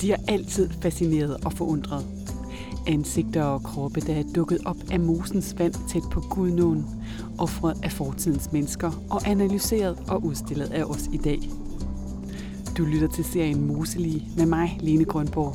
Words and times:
De 0.00 0.10
har 0.10 0.20
altid 0.28 0.70
fascineret 0.82 1.36
og 1.44 1.52
forundret. 1.52 2.06
Ansigter 2.86 3.42
og 3.42 3.62
kroppe, 3.62 4.00
der 4.00 4.14
er 4.14 4.22
dukket 4.34 4.58
op 4.64 4.76
af 4.90 5.00
mosens 5.00 5.54
vand 5.58 5.74
tæt 5.88 6.02
på 6.10 6.20
Gudnåen, 6.20 6.86
offret 7.38 7.74
af 7.82 7.92
fortidens 7.92 8.52
mennesker 8.52 8.90
og 9.10 9.28
analyseret 9.28 9.98
og 10.08 10.24
udstillet 10.24 10.66
af 10.72 10.84
os 10.84 11.08
i 11.12 11.16
dag. 11.16 11.38
Du 12.78 12.84
lytter 12.84 13.08
til 13.08 13.24
serien 13.24 13.66
Moselige 13.66 14.28
med 14.36 14.46
mig, 14.46 14.78
Lene 14.80 15.04
Grønborg. 15.04 15.54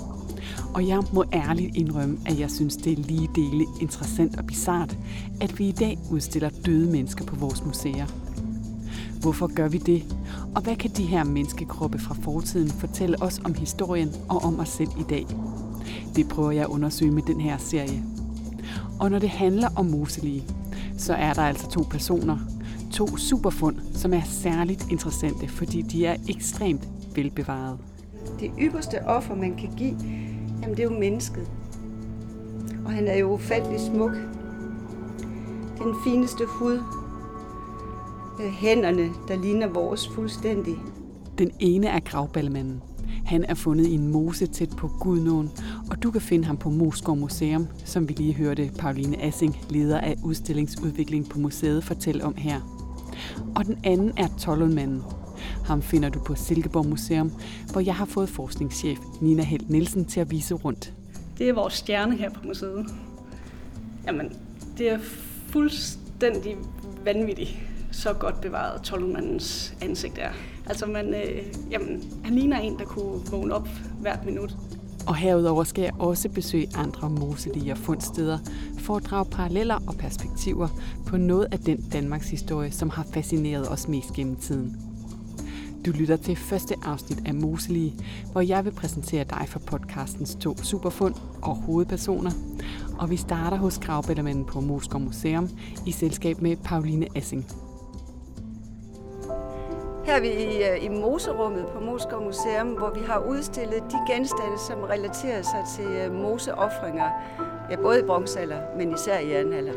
Og 0.74 0.88
jeg 0.88 1.04
må 1.14 1.24
ærligt 1.34 1.76
indrømme, 1.76 2.18
at 2.26 2.40
jeg 2.40 2.52
synes, 2.52 2.76
det 2.76 2.94
er 2.94 3.04
lige 3.04 3.30
dele 3.36 3.66
interessant 3.82 4.38
og 4.38 4.46
bizart, 4.46 4.98
at 5.42 5.60
vi 5.60 5.68
i 5.68 5.72
dag 5.72 5.98
udstiller 6.12 6.50
døde 6.66 6.92
mennesker 6.92 7.26
på 7.26 7.36
vores 7.36 7.66
museer. 7.66 8.06
Hvorfor 9.22 9.48
gør 9.56 9.68
vi 9.68 9.78
det? 9.78 10.16
Og 10.56 10.62
hvad 10.62 10.76
kan 10.76 10.92
de 10.92 11.04
her 11.04 11.24
menneskekroppe 11.24 12.00
fra 12.00 12.16
fortiden 12.22 12.70
fortælle 12.70 13.22
os 13.22 13.42
om 13.46 13.54
historien 13.54 14.10
og 14.30 14.38
om 14.44 14.60
os 14.60 14.70
selv 14.70 14.90
i 15.00 15.04
dag? 15.10 15.26
Det 16.16 16.30
prøver 16.30 16.52
jeg 16.52 16.62
at 16.62 16.68
undersøge 16.68 17.12
med 17.12 17.24
den 17.24 17.42
her 17.42 17.58
serie. 17.58 18.04
Og 19.00 19.12
når 19.12 19.20
det 19.20 19.30
handler 19.30 19.70
om 19.76 19.86
moselige, 19.86 20.44
så 20.98 21.14
er 21.14 21.34
der 21.34 21.42
altså 21.42 21.70
to 21.70 21.82
personer, 21.90 22.38
to 22.92 23.18
superfund, 23.18 23.76
som 23.94 24.14
er 24.14 24.22
særligt 24.26 24.92
interessante, 24.92 25.48
fordi 25.48 25.82
de 25.82 26.06
er 26.06 26.16
ekstremt 26.30 26.88
velbevaret. 27.16 27.78
Det 28.40 28.52
ypperste 28.60 29.06
offer, 29.06 29.36
man 29.36 29.56
kan 29.56 29.70
give, 29.78 29.98
jamen 30.62 30.78
det 30.78 30.80
er 30.80 30.84
jo 30.84 31.00
mennesket. 31.00 31.52
Og 32.86 32.92
han 32.92 33.08
er 33.08 33.18
jo 33.18 33.34
ufattelig 33.34 33.80
smuk. 33.80 34.12
Den 35.78 35.96
fineste 36.04 36.46
hud, 36.48 36.80
hænderne, 38.40 39.10
der 39.28 39.42
ligner 39.42 39.68
vores 39.68 40.08
fuldstændig. 40.08 40.76
Den 41.38 41.52
ene 41.60 41.88
er 41.88 42.00
gravballemanden. 42.00 42.82
Han 43.26 43.44
er 43.44 43.54
fundet 43.54 43.88
i 43.88 43.94
en 43.94 44.08
mose 44.08 44.48
tæt 44.48 44.70
på 44.78 44.88
Gudnåen, 44.88 45.52
og 45.92 46.04
du 46.04 46.12
kan 46.12 46.22
finde 46.22 46.46
ham 46.46 46.58
på 46.58 46.70
Moskov 46.70 47.18
Museum, 47.18 47.68
som 47.86 48.10
vi 48.10 48.14
lige 48.14 48.34
hørte 48.34 48.72
Pauline 48.80 49.22
Assing, 49.22 49.58
leder 49.70 50.00
af 50.00 50.16
udstillingsudvikling 50.24 51.30
på 51.30 51.40
museet, 51.40 51.84
fortælle 51.84 52.24
om 52.24 52.36
her. 52.36 52.62
Og 53.56 53.66
den 53.66 53.78
anden 53.84 54.12
er 54.18 54.28
Tollundmanden. 54.40 55.02
Ham 55.66 55.82
finder 55.82 56.10
du 56.10 56.20
på 56.20 56.36
Silkeborg 56.36 56.86
Museum, 56.86 57.32
hvor 57.72 57.82
jeg 57.82 57.96
har 57.96 58.06
fået 58.06 58.30
forskningschef 58.30 59.00
Nina 59.22 59.44
Helt 59.44 59.70
Nielsen 59.70 60.06
til 60.06 60.20
at 60.20 60.32
vise 60.32 60.54
rundt. 60.54 60.94
Det 61.38 61.50
er 61.50 61.54
vores 61.54 61.74
stjerne 61.74 62.16
her 62.16 62.30
på 62.30 62.48
museet. 62.48 62.86
Jamen, 64.08 64.32
det 64.78 64.90
er 64.90 65.00
fuldstændig 65.48 66.56
vanvittigt, 67.06 67.58
så 67.94 68.14
godt 68.14 68.42
bevaret 68.42 68.82
Tollumandens 68.82 69.74
ansigt 69.82 70.18
er. 70.18 70.32
Altså, 70.66 70.86
man, 70.86 71.14
øh, 71.14 71.44
jamen, 71.72 72.04
han 72.24 72.36
ligner 72.36 72.60
en, 72.60 72.80
der 72.80 72.86
kunne 72.86 73.22
vågne 73.32 73.54
op 73.54 73.68
hvert 74.02 74.26
minut. 74.26 74.58
Og 75.08 75.16
herudover 75.16 75.64
skal 75.64 75.82
jeg 75.82 75.94
også 76.00 76.30
besøge 76.30 76.70
andre 76.76 77.10
moselige 77.10 77.76
fundsteder 77.76 78.38
for 78.80 78.96
at 78.96 79.06
drage 79.06 79.26
paralleller 79.26 79.80
og 79.88 79.96
perspektiver 79.96 80.68
på 81.06 81.18
noget 81.18 81.48
af 81.52 81.60
den 81.60 81.90
Danmarks 81.94 82.30
historie, 82.30 82.72
som 82.72 82.90
har 82.90 83.06
fascineret 83.14 83.70
os 83.70 83.88
mest 83.88 84.14
gennem 84.14 84.36
tiden. 84.36 84.82
Du 85.86 85.92
lytter 85.92 86.16
til 86.16 86.36
første 86.36 86.76
afsnit 86.84 87.28
af 87.28 87.34
Moselige, 87.34 87.94
hvor 88.32 88.42
jeg 88.42 88.66
vil 88.66 88.72
præsentere 88.72 89.24
dig 89.24 89.46
for 89.48 89.60
podcastens 89.60 90.36
to 90.36 90.58
superfund 90.58 91.16
og 91.42 91.56
hovedpersoner. 91.56 92.32
Og 93.00 93.10
vi 93.10 93.18
starter 93.18 93.58
hos 93.58 93.80
Gravbællermanden 93.80 94.46
på 94.46 94.60
Moskov 94.62 95.02
Museum 95.02 95.50
i 95.86 95.92
selskab 95.92 96.42
med 96.42 96.56
Pauline 96.56 97.08
Assing. 97.16 97.46
Her 100.06 100.14
er 100.14 100.22
vi 100.22 100.28
i, 100.28 100.64
øh, 100.64 100.86
i 100.86 100.90
moserummet 100.90 101.66
på 101.66 101.80
Moskov 101.80 102.24
Museum, 102.24 102.68
hvor 102.68 102.90
vi 102.90 103.00
har 103.06 103.20
udstillet 103.20 103.84
de 103.92 104.14
genstande, 104.14 104.60
som 104.68 104.80
relaterer 104.80 105.42
sig 105.42 105.64
til 105.76 105.92
øh, 105.92 106.14
moseoffringer, 106.14 107.10
ja, 107.72 107.76
både 107.76 108.00
i 108.00 108.04
bronzealder, 108.04 108.58
men 108.78 108.94
især 108.94 109.20
i 109.20 109.32
jernalder. 109.32 109.74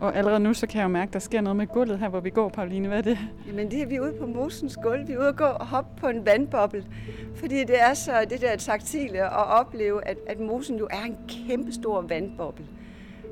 Og 0.00 0.16
allerede 0.16 0.40
nu, 0.40 0.54
så 0.54 0.66
kan 0.66 0.78
jeg 0.78 0.84
jo 0.84 0.88
mærke, 0.88 1.08
at 1.08 1.12
der 1.12 1.18
sker 1.18 1.40
noget 1.40 1.56
med 1.56 1.66
gulvet 1.66 1.98
her, 1.98 2.08
hvor 2.08 2.20
vi 2.20 2.30
går, 2.30 2.48
Pauline. 2.48 2.88
Hvad 2.88 2.98
er 2.98 3.02
det? 3.02 3.18
Jamen 3.48 3.70
det 3.70 3.82
er 3.82 3.86
vi 3.86 4.00
ude 4.00 4.12
på 4.20 4.26
mosens 4.26 4.78
gulv. 4.82 5.08
Vi 5.08 5.12
er 5.12 5.18
ude 5.18 5.28
og 5.28 5.36
gå 5.36 5.44
og 5.44 5.66
hoppe 5.66 6.00
på 6.00 6.08
en 6.08 6.26
vandboble. 6.26 6.84
Fordi 7.34 7.64
det 7.64 7.80
er 7.80 7.94
så 7.94 8.12
det 8.30 8.40
der 8.40 8.56
taktile 8.56 9.18
at 9.22 9.46
opleve, 9.46 10.08
at, 10.08 10.16
at 10.26 10.40
mosen 10.40 10.78
jo 10.78 10.88
er 10.90 11.02
en 11.02 11.16
kæmpe 11.28 11.72
stor 11.72 12.00
vandboble. 12.00 12.64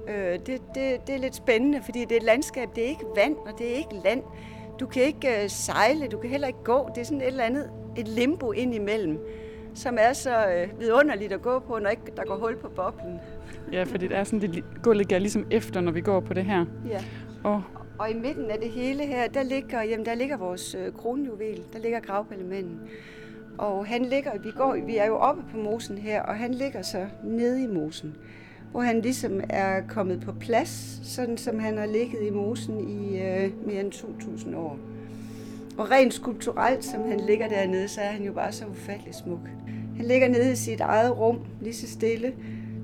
Øh, 0.08 0.32
det, 0.32 0.46
det, 0.74 1.06
det 1.06 1.14
er 1.14 1.18
lidt 1.18 1.34
spændende, 1.34 1.80
fordi 1.84 2.00
det 2.00 2.12
er 2.12 2.16
et 2.16 2.22
landskab. 2.22 2.68
Det 2.74 2.84
er 2.84 2.88
ikke 2.88 3.04
vand, 3.16 3.36
og 3.36 3.58
det 3.58 3.72
er 3.72 3.74
ikke 3.74 3.94
land. 4.04 4.22
Du 4.82 4.86
kan 4.86 5.02
ikke 5.02 5.42
øh, 5.42 5.50
sejle, 5.50 6.08
du 6.08 6.18
kan 6.18 6.30
heller 6.30 6.46
ikke 6.46 6.64
gå. 6.64 6.90
Det 6.94 7.00
er 7.00 7.04
sådan 7.04 7.20
et 7.20 7.26
eller 7.26 7.44
andet 7.44 7.70
et 7.96 8.08
limbo 8.08 8.52
ind 8.52 8.74
imellem, 8.74 9.18
som 9.74 9.96
er 10.00 10.12
så 10.12 10.46
øh, 10.46 10.80
vidunderligt 10.80 11.32
at 11.32 11.42
gå 11.42 11.58
på, 11.58 11.78
når 11.78 11.90
ikke 11.90 12.02
der 12.16 12.24
går 12.24 12.36
hul 12.36 12.56
på 12.56 12.68
boblen. 12.68 13.18
Ja, 13.72 13.82
fordi 13.82 14.08
det 14.08 14.16
er 14.16 14.24
sådan, 14.24 14.40
det 14.40 14.64
gulvet 14.82 15.08
går 15.08 15.18
ligesom 15.18 15.46
efter, 15.50 15.80
når 15.80 15.92
vi 15.92 16.00
går 16.00 16.20
på 16.20 16.34
det 16.34 16.44
her. 16.44 16.64
Ja. 16.88 17.00
Og, 17.44 17.62
og 17.98 18.10
i 18.10 18.14
midten 18.14 18.50
af 18.50 18.58
det 18.58 18.70
hele 18.70 19.06
her, 19.06 19.28
der 19.28 19.42
ligger, 19.42 19.82
jamen, 19.82 20.06
der 20.06 20.14
ligger 20.14 20.36
vores 20.36 20.74
øh, 20.74 20.92
kronjuvel, 20.92 21.62
der 21.72 21.78
ligger 21.78 22.00
gravballemanden. 22.00 22.80
Og 23.58 23.86
han 23.86 24.04
ligger, 24.04 24.38
vi, 24.38 24.50
går, 24.50 24.76
vi 24.86 24.96
er 24.96 25.06
jo 25.06 25.16
oppe 25.16 25.42
på 25.50 25.56
mosen 25.56 25.98
her, 25.98 26.22
og 26.22 26.36
han 26.36 26.54
ligger 26.54 26.82
så 26.82 27.06
nede 27.24 27.62
i 27.62 27.66
mosen, 27.66 28.16
hvor 28.72 28.80
han 28.80 29.00
ligesom 29.00 29.40
er 29.48 29.80
kommet 29.88 30.20
på 30.20 30.32
plads, 30.32 31.00
sådan 31.02 31.38
som 31.38 31.58
han 31.58 31.78
har 31.78 31.86
ligget 31.86 32.22
i 32.22 32.30
mosen 32.30 32.88
i 32.88 33.20
øh, 33.20 33.66
mere 33.66 33.80
end 33.80 33.92
2000 33.92 34.56
år. 34.56 34.78
Og 35.78 35.90
rent 35.90 36.14
skulpturelt, 36.14 36.84
som 36.84 37.02
han 37.08 37.20
ligger 37.20 37.48
dernede, 37.48 37.88
så 37.88 38.00
er 38.00 38.10
han 38.10 38.24
jo 38.24 38.32
bare 38.32 38.52
så 38.52 38.64
ufattelig 38.66 39.14
smuk. 39.14 39.48
Han 39.96 40.06
ligger 40.06 40.28
nede 40.28 40.52
i 40.52 40.56
sit 40.56 40.80
eget 40.80 41.18
rum, 41.18 41.38
lige 41.60 41.74
så 41.74 41.88
stille, 41.88 42.32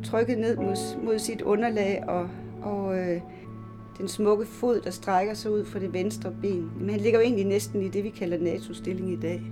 trykket 0.04 0.38
ned 0.38 0.56
mod, 0.56 1.02
mod 1.04 1.18
sit 1.18 1.42
underlag 1.42 2.04
og, 2.08 2.28
og 2.62 2.98
øh, 2.98 3.20
den 3.98 4.08
smukke 4.08 4.46
fod, 4.46 4.80
der 4.80 4.90
strækker 4.90 5.34
sig 5.34 5.50
ud 5.50 5.64
fra 5.64 5.78
det 5.78 5.92
venstre 5.92 6.32
ben. 6.42 6.70
Men 6.80 6.90
han 6.90 7.00
ligger 7.00 7.18
jo 7.18 7.24
egentlig 7.24 7.46
næsten 7.46 7.82
i 7.82 7.88
det, 7.88 8.04
vi 8.04 8.10
kalder 8.10 8.38
NATO-stilling 8.38 9.12
i 9.12 9.16
dag. 9.16 9.42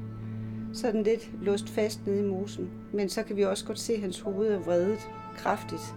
Sådan 0.72 1.02
lidt 1.02 1.30
låst 1.42 1.68
fast 1.68 2.06
nede 2.06 2.20
i 2.20 2.26
mosen. 2.26 2.70
Men 2.92 3.08
så 3.08 3.22
kan 3.22 3.36
vi 3.36 3.42
også 3.44 3.64
godt 3.64 3.78
se, 3.78 3.92
at 3.92 4.00
hans 4.00 4.20
hoved 4.20 4.48
er 4.48 4.58
vredet 4.58 5.08
kraftigt. 5.36 5.94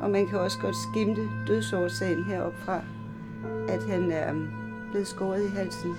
Og 0.00 0.10
man 0.10 0.26
kan 0.26 0.38
også 0.38 0.58
godt 0.58 0.76
skimte 0.76 1.22
dødsårsagen 1.46 2.24
heroppe 2.24 2.58
fra, 2.58 2.80
at 3.68 3.82
han 3.90 4.12
er 4.12 4.32
blevet 4.90 5.06
skåret 5.06 5.42
i 5.42 5.56
halsen 5.56 5.96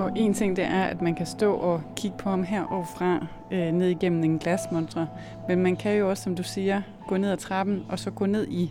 og 0.00 0.12
en 0.16 0.34
ting 0.34 0.56
det 0.56 0.64
er, 0.64 0.82
at 0.82 1.02
man 1.02 1.14
kan 1.14 1.26
stå 1.26 1.54
og 1.54 1.82
kigge 1.96 2.16
på 2.18 2.30
ham 2.30 2.42
heroverfra, 2.42 3.26
øh, 3.50 3.72
ned 3.72 3.88
igennem 3.88 4.24
en 4.24 4.38
glasmontre. 4.38 5.08
Men 5.48 5.62
man 5.62 5.76
kan 5.76 5.96
jo 5.96 6.10
også, 6.10 6.22
som 6.22 6.36
du 6.36 6.42
siger, 6.42 6.82
gå 7.08 7.16
ned 7.16 7.30
ad 7.30 7.36
trappen, 7.36 7.84
og 7.88 7.98
så 7.98 8.10
gå 8.10 8.26
ned 8.26 8.46
i, 8.48 8.70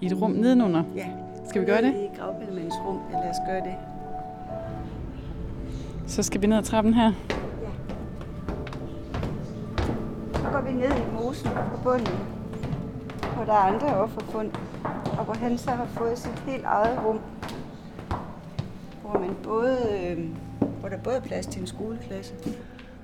i 0.00 0.06
et 0.06 0.22
rum 0.22 0.30
nedenunder. 0.30 0.82
Ja. 0.96 1.06
Skal 1.48 1.60
vi 1.60 1.66
gøre 1.66 1.82
det? 1.82 1.94
I 1.94 2.18
gravbællemandens 2.18 2.74
rum, 2.86 3.00
ja, 3.12 3.18
lad 3.18 3.30
os 3.30 3.36
gøre 3.48 3.60
det. 3.60 3.74
Så 6.06 6.22
skal 6.22 6.42
vi 6.42 6.46
ned 6.46 6.56
ad 6.56 6.62
trappen 6.62 6.94
her. 6.94 7.12
Vi 10.68 10.72
ned 10.72 10.90
i 10.90 11.12
mosen 11.14 11.50
på 11.50 11.80
bunden, 11.82 12.18
hvor 13.34 13.44
der 13.44 13.52
er 13.52 13.74
andre 13.74 13.96
offerfund, 13.96 14.50
og 15.18 15.24
hvor 15.24 15.34
han 15.34 15.58
så 15.58 15.70
har 15.70 15.86
fået 15.86 16.18
sit 16.18 16.38
helt 16.38 16.64
eget 16.64 17.04
rum, 17.04 17.20
hvor 19.02 19.18
man 19.18 19.36
både 19.42 19.78
øh, 20.02 20.28
hvor 20.80 20.88
der 20.88 20.98
både 20.98 21.16
er 21.16 21.20
plads 21.20 21.46
til 21.46 21.60
en 21.60 21.66
skoleklasse, 21.66 22.34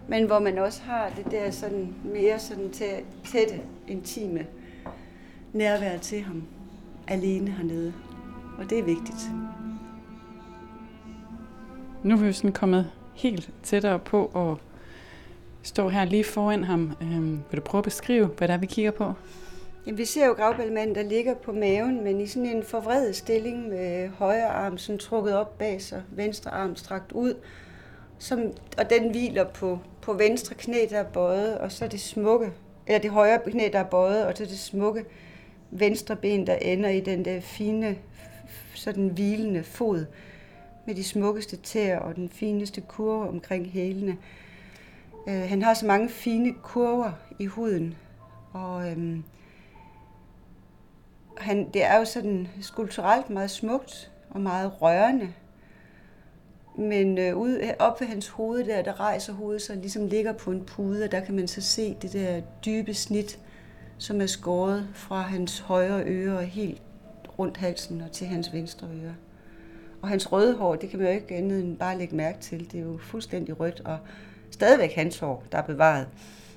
men 0.08 0.26
hvor 0.26 0.38
man 0.38 0.58
også 0.58 0.82
har 0.82 1.10
det 1.16 1.30
der 1.30 1.50
sådan 1.50 1.94
mere 2.04 2.38
sådan 2.38 2.70
tætte, 3.24 3.60
intime 3.88 4.46
nærvær 5.52 5.98
til 5.98 6.22
ham 6.22 6.42
alene 7.08 7.50
hernede. 7.50 7.92
Og 8.58 8.70
det 8.70 8.78
er 8.78 8.82
vigtigt. 8.82 9.30
Nu 12.02 12.14
er 12.14 12.18
vi 12.18 12.32
sådan 12.32 12.52
kommet 12.52 12.90
helt 13.14 13.50
tættere 13.62 13.98
på 13.98 14.26
at 14.26 14.73
står 15.64 15.88
her 15.88 16.04
lige 16.04 16.24
foran 16.24 16.64
ham. 16.64 16.96
Øhm, 17.02 17.40
vil 17.50 17.56
du 17.56 17.60
prøve 17.60 17.80
at 17.80 17.84
beskrive, 17.84 18.26
hvad 18.26 18.48
der 18.48 18.54
er, 18.54 18.58
vi 18.58 18.66
kigger 18.66 18.90
på? 18.90 19.12
Jamen, 19.86 19.98
vi 19.98 20.04
ser 20.04 20.26
jo 20.26 20.32
gravballemanden, 20.32 20.94
der 20.94 21.02
ligger 21.02 21.34
på 21.34 21.52
maven, 21.52 22.04
men 22.04 22.20
i 22.20 22.26
sådan 22.26 22.48
en 22.48 22.62
forvredet 22.62 23.16
stilling 23.16 23.68
med 23.68 24.08
højre 24.08 24.48
arm 24.48 24.78
sådan 24.78 24.98
trukket 24.98 25.36
op 25.36 25.58
bag 25.58 25.82
sig, 25.82 26.02
venstre 26.10 26.50
arm 26.50 26.76
strakt 26.76 27.12
ud, 27.12 27.34
som, 28.18 28.40
og 28.78 28.90
den 28.90 29.10
hviler 29.10 29.44
på, 29.44 29.78
på 30.02 30.12
venstre 30.12 30.54
knæ, 30.54 30.86
der 30.90 30.98
er 30.98 31.04
bøjet, 31.04 31.58
og 31.58 31.72
så 31.72 31.86
det 31.86 32.00
smukke, 32.00 32.52
eller 32.86 32.98
det 32.98 33.10
højre 33.10 33.38
knæ, 33.46 33.68
der 33.72 33.78
er 33.78 33.84
bøjet, 33.84 34.26
og 34.26 34.36
så 34.36 34.44
det 34.44 34.58
smukke 34.58 35.04
venstre 35.70 36.16
ben, 36.16 36.46
der 36.46 36.54
ender 36.54 36.88
i 36.88 37.00
den 37.00 37.24
der 37.24 37.40
fine, 37.40 37.96
sådan 38.74 39.08
hvilende 39.08 39.62
fod, 39.62 40.04
med 40.86 40.94
de 40.94 41.04
smukkeste 41.04 41.56
tæer 41.56 41.98
og 41.98 42.16
den 42.16 42.28
fineste 42.28 42.80
kurve 42.80 43.28
omkring 43.28 43.66
hælene. 43.66 44.16
Øh, 45.28 45.48
han 45.48 45.62
har 45.62 45.74
så 45.74 45.86
mange 45.86 46.08
fine 46.08 46.54
kurver 46.62 47.12
i 47.38 47.46
huden, 47.46 47.94
og 48.52 48.90
øh, 48.90 49.18
han, 51.38 51.70
det 51.74 51.84
er 51.84 51.98
jo 51.98 52.04
sådan 52.04 52.48
skulpturelt 52.60 53.30
meget 53.30 53.50
smukt 53.50 54.10
og 54.30 54.40
meget 54.40 54.82
rørende. 54.82 55.32
Men 56.78 57.18
øh, 57.18 57.36
ude, 57.36 57.74
op 57.78 58.00
ved 58.00 58.08
hans 58.08 58.28
hoved 58.28 58.64
der, 58.64 58.82
der 58.82 59.00
rejser 59.00 59.32
hovedet 59.32 59.62
sig, 59.62 59.76
ligesom 59.76 60.06
ligger 60.06 60.32
på 60.32 60.50
en 60.50 60.64
pude, 60.64 61.04
og 61.04 61.12
der 61.12 61.20
kan 61.20 61.34
man 61.34 61.48
så 61.48 61.60
se 61.60 61.96
det 62.02 62.12
der 62.12 62.40
dybe 62.64 62.94
snit, 62.94 63.38
som 63.98 64.20
er 64.20 64.26
skåret 64.26 64.88
fra 64.94 65.20
hans 65.20 65.58
højre 65.58 66.02
øre 66.06 66.38
og 66.38 66.44
helt 66.44 66.82
rundt 67.38 67.56
halsen 67.56 68.00
og 68.00 68.12
til 68.12 68.26
hans 68.26 68.52
venstre 68.52 68.86
øre. 69.04 69.14
Og 70.02 70.08
hans 70.08 70.32
røde 70.32 70.56
hår, 70.56 70.74
det 70.74 70.90
kan 70.90 70.98
man 70.98 71.08
jo 71.08 71.14
ikke 71.14 71.34
andet 71.34 71.60
end 71.60 71.76
bare 71.76 71.98
lægge 71.98 72.16
mærke 72.16 72.38
til. 72.40 72.72
Det 72.72 72.80
er 72.80 72.84
jo 72.84 72.98
fuldstændig 72.98 73.60
rødt, 73.60 73.80
og 73.80 73.98
stadigvæk 74.54 74.92
hans 74.92 75.18
hår, 75.18 75.44
der 75.52 75.58
er 75.58 75.62
bevaret. 75.62 76.06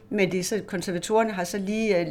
Men 0.09 0.31
det 0.31 0.39
er 0.39 0.43
så, 0.43 0.61
konservatorerne 0.67 1.31
har 1.31 1.43
så 1.43 1.57
lige 1.57 1.99
øh, 1.99 2.07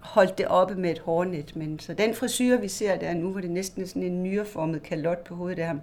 holdt 0.00 0.38
det 0.38 0.46
oppe 0.46 0.74
med 0.74 0.90
et 0.90 0.98
hårnet. 0.98 1.56
Men 1.56 1.78
så 1.78 1.94
den 1.94 2.14
frisyr, 2.14 2.56
vi 2.56 2.68
ser 2.68 2.96
der 2.96 3.14
nu, 3.14 3.30
hvor 3.30 3.40
det 3.40 3.50
næsten 3.50 3.82
er 3.82 3.86
sådan 3.86 4.02
en 4.02 4.22
nyreformet 4.22 4.82
kalot 4.82 5.24
på 5.24 5.34
hovedet 5.34 5.58
af 5.58 5.66
ham, 5.66 5.80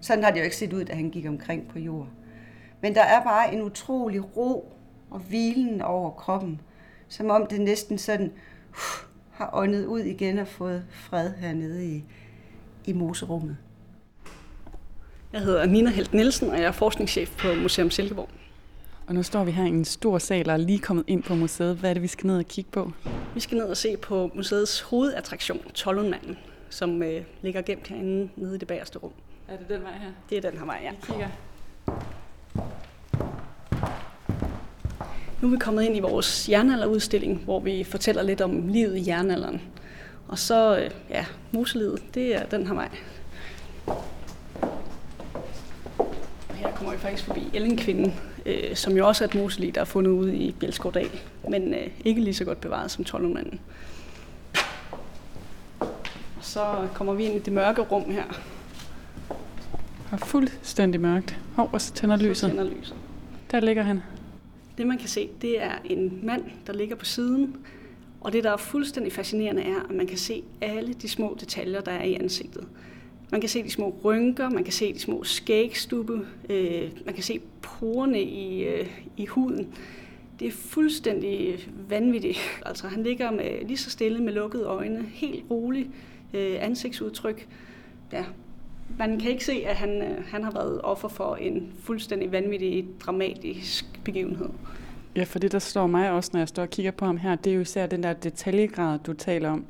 sådan 0.00 0.24
har 0.24 0.30
det 0.30 0.38
jo 0.38 0.44
ikke 0.44 0.56
set 0.56 0.72
ud, 0.72 0.84
da 0.84 0.94
han 0.94 1.10
gik 1.10 1.26
omkring 1.26 1.68
på 1.68 1.78
jord. 1.78 2.08
Men 2.80 2.94
der 2.94 3.02
er 3.02 3.24
bare 3.24 3.54
en 3.54 3.62
utrolig 3.62 4.36
ro 4.36 4.72
og 5.10 5.18
hvilen 5.18 5.82
over 5.82 6.10
kroppen, 6.10 6.60
som 7.08 7.30
om 7.30 7.46
det 7.46 7.60
næsten 7.60 7.98
sådan 7.98 8.32
uh, 8.68 9.06
har 9.30 9.50
åndet 9.52 9.86
ud 9.86 10.00
igen 10.00 10.38
og 10.38 10.46
fået 10.46 10.84
fred 10.90 11.30
hernede 11.40 11.86
i, 11.86 12.04
i 12.84 12.92
moserummet. 12.92 13.56
Jeg 15.32 15.40
hedder 15.40 15.66
Nina 15.66 15.90
Helt 15.90 16.14
Nielsen, 16.14 16.50
og 16.50 16.56
jeg 16.56 16.64
er 16.64 16.72
forskningschef 16.72 17.36
på 17.38 17.48
Museum 17.62 17.90
Silkeborg. 17.90 18.28
Og 19.06 19.14
nu 19.14 19.22
står 19.22 19.44
vi 19.44 19.50
her 19.50 19.64
i 19.64 19.68
en 19.68 19.84
stor 19.84 20.18
sal 20.18 20.48
og 20.48 20.52
er 20.52 20.56
lige 20.56 20.78
kommet 20.78 21.04
ind 21.06 21.22
på 21.22 21.34
museet. 21.34 21.76
Hvad 21.76 21.90
er 21.90 21.94
det, 21.94 22.02
vi 22.02 22.06
skal 22.06 22.26
ned 22.26 22.38
og 22.38 22.44
kigge 22.44 22.70
på? 22.70 22.92
Vi 23.34 23.40
skal 23.40 23.58
ned 23.58 23.64
og 23.64 23.76
se 23.76 23.96
på 23.96 24.30
museets 24.34 24.80
hovedattraktion, 24.80 25.60
Tollundmanden, 25.74 26.38
som 26.70 27.02
øh, 27.02 27.22
ligger 27.42 27.62
gemt 27.62 27.88
herinde 27.88 28.28
nede 28.36 28.54
i 28.54 28.58
det 28.58 28.68
bagerste 28.68 28.98
rum. 28.98 29.12
Er 29.48 29.56
det 29.56 29.68
den 29.68 29.82
vej 29.82 29.92
her? 29.92 30.10
Det 30.30 30.38
er 30.44 30.50
den 30.50 30.58
her 30.58 30.66
vej, 30.66 30.80
ja. 30.82 30.90
Vi 30.90 30.96
kigger. 31.06 31.28
Nu 35.40 35.48
er 35.48 35.52
vi 35.52 35.58
kommet 35.60 35.82
ind 35.82 35.96
i 35.96 36.00
vores 36.00 36.48
jernalderudstilling, 36.48 37.38
hvor 37.44 37.60
vi 37.60 37.84
fortæller 37.84 38.22
lidt 38.22 38.40
om 38.40 38.68
livet 38.68 38.96
i 38.96 39.04
jernalderen. 39.06 39.62
Og 40.28 40.38
så, 40.38 40.78
øh, 40.78 40.90
ja, 41.10 41.26
muselivet, 41.52 42.02
det 42.14 42.36
er 42.36 42.46
den 42.46 42.66
her 42.66 42.74
vej. 42.74 42.88
Og 43.86 44.04
her 46.54 46.69
kommer 46.80 46.94
vi 46.94 47.00
faktisk 47.00 47.24
forbi 47.24 47.40
Ellenkvinden, 47.54 48.14
øh, 48.46 48.76
som 48.76 48.96
jo 48.96 49.08
også 49.08 49.24
er 49.24 49.28
et 49.28 49.34
muselig, 49.34 49.74
der 49.74 49.80
er 49.80 49.84
fundet 49.84 50.10
ude 50.10 50.36
i 50.36 50.52
Bjelskovdal, 50.52 51.10
men 51.50 51.74
øh, 51.74 51.86
ikke 52.04 52.20
lige 52.20 52.34
så 52.34 52.44
godt 52.44 52.60
bevaret 52.60 52.90
som 52.90 53.04
Tollundmanden. 53.04 53.60
Og 56.36 56.40
så 56.40 56.88
kommer 56.94 57.14
vi 57.14 57.24
ind 57.24 57.34
i 57.34 57.38
det 57.38 57.52
mørke 57.52 57.80
rum 57.80 58.10
her. 58.10 58.24
Og 60.12 60.20
fuldstændig 60.20 61.00
mørkt. 61.00 61.38
Hov, 61.56 61.70
og 61.72 61.80
så 61.80 61.92
tænder 61.92 62.16
lyset. 62.16 62.50
Tænder 62.50 62.64
lyset. 62.64 62.94
Der 63.50 63.60
ligger 63.60 63.82
han. 63.82 64.02
Det 64.78 64.86
man 64.86 64.98
kan 64.98 65.08
se, 65.08 65.28
det 65.42 65.62
er 65.62 65.74
en 65.84 66.20
mand, 66.22 66.44
der 66.66 66.72
ligger 66.72 66.96
på 66.96 67.04
siden. 67.04 67.56
Og 68.20 68.32
det, 68.32 68.44
der 68.44 68.52
er 68.52 68.56
fuldstændig 68.56 69.12
fascinerende, 69.12 69.62
er, 69.62 69.86
at 69.90 69.96
man 69.96 70.06
kan 70.06 70.18
se 70.18 70.42
alle 70.60 70.92
de 70.92 71.08
små 71.08 71.36
detaljer, 71.40 71.80
der 71.80 71.92
er 71.92 72.04
i 72.04 72.14
ansigtet. 72.14 72.66
Man 73.32 73.40
kan 73.40 73.50
se 73.50 73.62
de 73.62 73.70
små 73.70 73.94
rynker, 74.04 74.50
man 74.50 74.64
kan 74.64 74.72
se 74.72 74.94
de 74.94 74.98
små 74.98 75.24
skægstubbe, 75.24 76.26
øh, 76.50 76.90
man 77.04 77.14
kan 77.14 77.22
se 77.22 77.40
porerne 77.62 78.22
i, 78.22 78.64
øh, 78.64 78.86
i 79.16 79.26
huden. 79.26 79.68
Det 80.40 80.48
er 80.48 80.52
fuldstændig 80.52 81.68
vanvittigt. 81.88 82.38
Altså, 82.66 82.88
han 82.88 83.02
ligger 83.02 83.30
med, 83.30 83.66
lige 83.66 83.76
så 83.76 83.90
stille 83.90 84.22
med 84.22 84.32
lukkede 84.32 84.64
øjne, 84.64 85.04
helt 85.12 85.44
rolig 85.50 85.86
øh, 86.34 86.56
ansigtsudtryk. 86.60 87.48
Ja, 88.12 88.24
man 88.98 89.20
kan 89.20 89.30
ikke 89.30 89.44
se, 89.44 89.62
at 89.66 89.76
han, 89.76 90.02
øh, 90.02 90.24
han 90.26 90.44
har 90.44 90.50
været 90.50 90.80
offer 90.84 91.08
for 91.08 91.36
en 91.36 91.72
fuldstændig 91.82 92.32
vanvittig, 92.32 92.88
dramatisk 93.00 94.04
begivenhed. 94.04 94.48
Ja, 95.16 95.24
for 95.24 95.38
det, 95.38 95.52
der 95.52 95.58
står 95.58 95.86
mig 95.86 96.10
også, 96.10 96.30
når 96.32 96.40
jeg 96.40 96.48
står 96.48 96.62
og 96.62 96.70
kigger 96.70 96.90
på 96.90 97.04
ham 97.04 97.16
her, 97.16 97.36
det 97.36 97.50
er 97.50 97.54
jo 97.54 97.60
især 97.60 97.86
den 97.86 98.02
der 98.02 98.12
detaljegrad, 98.12 98.98
du 98.98 99.12
taler 99.12 99.50
om. 99.50 99.64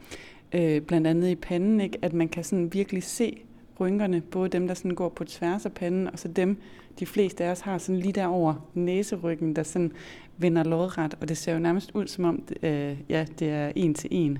Øh, 0.52 0.80
blandt 0.80 1.06
andet 1.06 1.28
i 1.28 1.34
panden, 1.34 1.80
ikke? 1.80 1.98
at 2.02 2.12
man 2.12 2.28
kan 2.28 2.44
sådan 2.44 2.74
virkelig 2.74 3.02
se 3.02 3.42
rynkerne, 3.80 4.20
både 4.20 4.48
dem, 4.48 4.68
der 4.68 4.74
sådan 4.74 4.94
går 4.94 5.08
på 5.08 5.24
tværs 5.24 5.66
af 5.66 5.72
panden, 5.72 6.06
og 6.06 6.18
så 6.18 6.28
dem, 6.28 6.56
de 6.98 7.06
fleste 7.06 7.44
af 7.44 7.50
os 7.50 7.60
har 7.60 7.78
sådan 7.78 7.98
lige 8.00 8.12
derover 8.12 8.68
næseryggen, 8.74 9.56
der 9.56 9.62
sådan 9.62 9.92
vender 10.38 10.64
lodret, 10.64 11.14
og 11.20 11.28
det 11.28 11.36
ser 11.36 11.52
jo 11.52 11.58
nærmest 11.58 11.90
ud 11.94 12.06
som 12.06 12.24
om, 12.24 12.42
øh, 12.62 12.96
ja, 13.08 13.26
det 13.38 13.50
er 13.50 13.72
en 13.76 13.94
til 13.94 14.08
en. 14.12 14.38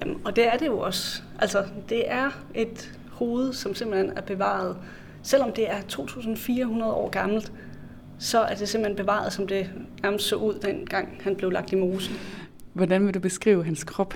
Jamen, 0.00 0.16
og 0.24 0.36
det 0.36 0.46
er 0.46 0.56
det 0.56 0.66
jo 0.66 0.78
også. 0.78 1.22
Altså, 1.38 1.66
det 1.88 2.10
er 2.10 2.30
et 2.54 2.98
hoved, 3.12 3.52
som 3.52 3.74
simpelthen 3.74 4.12
er 4.16 4.20
bevaret. 4.20 4.76
Selvom 5.22 5.52
det 5.52 5.70
er 5.70 5.80
2.400 5.80 6.84
år 6.84 7.10
gammelt, 7.10 7.52
så 8.18 8.40
er 8.40 8.54
det 8.54 8.68
simpelthen 8.68 8.96
bevaret, 8.96 9.32
som 9.32 9.46
det 9.46 9.70
nærmest 10.02 10.24
så 10.24 10.36
ud, 10.36 10.54
dengang 10.54 11.08
han 11.20 11.36
blev 11.36 11.50
lagt 11.50 11.72
i 11.72 11.76
mosen. 11.76 12.14
Hvordan 12.72 13.06
vil 13.06 13.14
du 13.14 13.20
beskrive 13.20 13.64
hans 13.64 13.84
krop? 13.84 14.14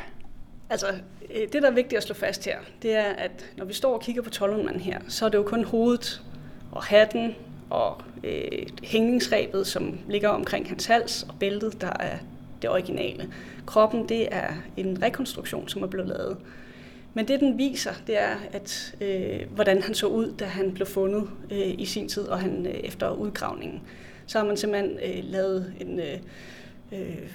Altså, 0.71 0.87
Øh, 1.35 1.41
det 1.53 1.63
der 1.63 1.71
er 1.71 1.75
vigtigt 1.75 1.97
at 1.97 2.03
slå 2.03 2.15
fast 2.15 2.45
her, 2.45 2.59
det 2.83 2.95
er, 2.95 3.13
at 3.13 3.53
når 3.57 3.65
vi 3.65 3.73
står 3.73 3.95
og 3.95 4.01
kigger 4.01 4.23
på 4.23 4.31
Tollundmanden 4.31 4.83
her, 4.83 4.99
så 5.09 5.25
er 5.25 5.29
det 5.29 5.39
jo 5.39 5.43
kun 5.43 5.65
hovedet 5.65 6.23
og 6.73 6.83
hatten 6.83 7.35
og 7.71 8.03
øh, 8.25 8.67
hængningsrebet, 8.83 9.67
som 9.67 9.99
ligger 10.09 10.29
omkring 10.29 10.69
hans 10.69 10.87
hals, 10.87 11.23
og 11.23 11.35
bæltet, 11.41 11.81
der 11.81 11.93
er 12.01 12.19
det 12.63 12.71
originale. 12.71 13.33
Kroppen, 13.67 14.09
det 14.09 14.29
er 14.31 14.53
en 14.77 15.03
rekonstruktion, 15.03 15.69
som 15.69 15.83
er 15.83 15.87
blevet 15.87 16.09
lavet. 16.09 16.37
Men 17.15 17.29
det, 17.29 17.41
den 17.41 17.59
viser, 17.59 17.93
det 18.07 18.21
er, 18.21 18.37
at 18.53 18.95
øh, 19.01 19.41
hvordan 19.55 19.83
han 19.83 19.95
så 19.95 20.07
ud, 20.07 20.33
da 20.39 20.45
han 20.45 20.75
blev 20.75 20.87
fundet 20.87 21.31
øh, 21.51 21.75
i 21.79 21.85
sin 21.85 22.09
tid, 22.09 22.23
og 22.23 22.41
han 22.41 22.67
øh, 22.67 22.73
efter 22.75 23.11
udgravningen. 23.11 23.83
Så 24.27 24.39
har 24.39 24.47
man 24.47 24.57
simpelthen 24.57 24.91
øh, 24.91 25.25
lavet 25.25 25.75
en 25.81 26.01
øh, 26.01 26.19
øh, 26.93 27.29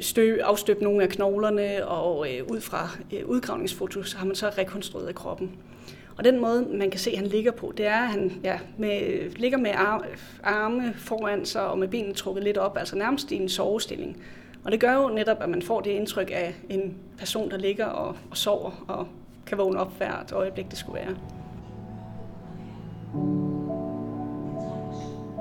stø, 0.00 0.36
afstøbt 0.42 0.82
nogle 0.82 1.02
af 1.02 1.08
knoglerne, 1.08 1.86
og 1.86 2.26
øh, 2.32 2.46
ud 2.50 2.60
fra 2.60 2.88
øh, 3.12 3.26
udgravningsfotos 3.26 4.12
har 4.12 4.26
man 4.26 4.34
så 4.34 4.48
rekonstrueret 4.58 5.14
kroppen. 5.14 5.50
Og 6.18 6.24
den 6.24 6.40
måde, 6.40 6.66
man 6.70 6.90
kan 6.90 7.00
se, 7.00 7.10
at 7.10 7.16
han 7.16 7.26
ligger 7.26 7.52
på, 7.52 7.72
det 7.76 7.86
er, 7.86 7.96
at 7.96 8.08
han 8.08 8.32
ja, 8.44 8.58
med, 8.78 9.02
øh, 9.02 9.32
ligger 9.36 9.58
med 9.58 9.70
arme 10.42 10.94
foran 10.96 11.44
sig 11.44 11.68
og 11.68 11.78
med 11.78 11.88
benene 11.88 12.14
trukket 12.14 12.44
lidt 12.44 12.58
op, 12.58 12.76
altså 12.78 12.96
nærmest 12.96 13.32
i 13.32 13.36
en 13.36 13.48
sovestilling. 13.48 14.16
Og 14.64 14.72
det 14.72 14.80
gør 14.80 14.94
jo 14.94 15.08
netop, 15.08 15.36
at 15.40 15.48
man 15.48 15.62
får 15.62 15.80
det 15.80 15.90
indtryk 15.90 16.30
af 16.30 16.54
en 16.68 16.96
person, 17.18 17.50
der 17.50 17.56
ligger 17.56 17.86
og, 17.86 18.16
og 18.30 18.36
sover 18.36 18.84
og 18.88 19.06
kan 19.46 19.58
vågne 19.58 19.80
op 19.80 19.92
hvert 19.98 20.32
øjeblik, 20.32 20.70
det 20.70 20.78
skulle 20.78 21.00
være. 21.00 21.16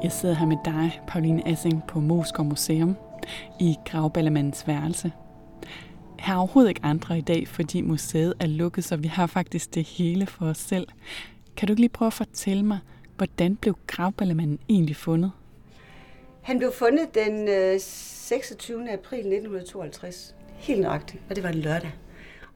Jeg 0.04 0.12
sidder 0.12 0.36
her 0.36 0.46
med 0.46 0.58
dig, 0.66 1.02
Pauline 1.08 1.48
Assing, 1.48 1.84
på 1.88 2.00
Moskov 2.00 2.46
Museum 2.46 2.96
i 3.60 3.76
Gravballemandens 3.86 4.68
værelse. 4.68 5.12
Her 6.20 6.34
er 6.34 6.38
overhovedet 6.38 6.70
ikke 6.70 6.82
andre 6.84 7.18
i 7.18 7.22
dag, 7.22 7.48
fordi 7.48 7.82
museet 7.82 8.34
er 8.40 8.48
lukket, 8.48 8.84
så 8.84 8.96
vi 8.96 9.08
har 9.08 9.28
faktisk 9.28 9.76
det 9.76 9.84
hele 9.84 10.26
for 10.26 10.46
os 10.46 10.58
selv. 10.58 10.88
Kan 11.58 11.68
du 11.68 11.72
ikke 11.72 11.82
lige 11.82 11.90
prøve 11.90 12.08
at 12.08 12.14
fortælle 12.14 12.66
mig, 12.66 12.80
hvordan 13.18 13.56
blev 13.56 13.78
Gravballemanden 13.88 14.60
egentlig 14.70 14.96
fundet? 14.96 15.32
Han 16.42 16.58
blev 16.58 16.72
fundet 16.72 17.16
den 17.16 17.48
øh, 17.48 17.80
26. 17.80 18.92
April 18.92 19.20
1952. 19.20 20.36
Helt 20.54 20.82
nøjagtigt, 20.82 21.24
og 21.30 21.36
det 21.36 21.44
var 21.44 21.50
en 21.50 21.60
lørdag. 21.60 21.92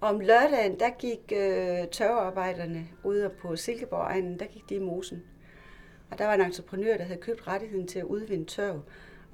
Og 0.01 0.09
om 0.09 0.19
lørdagen, 0.19 0.79
der 0.79 0.89
gik 0.99 1.31
øh, 1.31 1.87
tørrearbejderne 1.91 2.87
ude 3.03 3.31
på 3.41 3.55
Silkeborg 3.55 4.39
der 4.39 4.45
gik 4.45 4.69
de 4.69 4.75
i 4.75 4.79
mosen. 4.79 5.23
Og 6.11 6.17
der 6.17 6.25
var 6.25 6.33
en 6.33 6.41
entreprenør, 6.41 6.97
der 6.97 7.03
havde 7.03 7.19
købt 7.19 7.47
rettigheden 7.47 7.87
til 7.87 7.99
at 7.99 8.05
udvinde 8.05 8.45
tørv. 8.45 8.81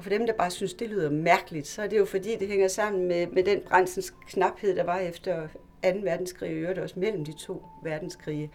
Og 0.02 0.06
for 0.06 0.10
dem, 0.10 0.26
der 0.26 0.34
bare 0.34 0.52
synes, 0.52 0.74
det 0.74 0.90
lyder 0.90 1.10
mærkeligt, 1.10 1.68
så 1.68 1.82
er 1.82 1.88
det 1.88 1.98
jo 1.98 2.06
fordi, 2.06 2.36
det 2.36 2.48
hænger 2.48 2.68
sammen 2.68 3.08
med, 3.08 3.28
med 3.28 3.44
den 3.44 3.62
brændsens 3.68 4.14
knaphed, 4.28 4.76
der 4.76 4.84
var 4.84 5.00
efter 5.00 5.48
2. 5.48 5.90
verdenskrig, 6.04 6.50
og 6.50 6.56
øvrigt 6.56 6.80
også 6.80 7.00
mellem 7.00 7.26
de 7.26 7.34
to 7.34 7.66
verdenskrige. 7.84 8.52